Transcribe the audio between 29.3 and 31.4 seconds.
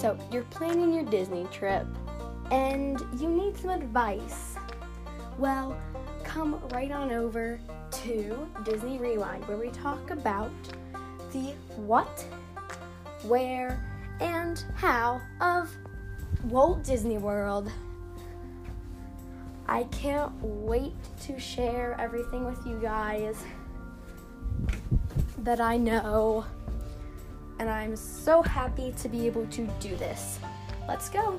to do this. Let's go.